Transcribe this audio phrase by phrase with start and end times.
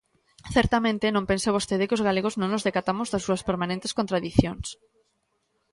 [0.55, 4.67] Certamente, non pense vostede que os galegos non nos decatamos das súas permanentes contradicións.